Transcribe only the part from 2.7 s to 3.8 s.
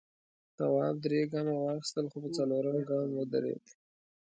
گام ودرېد.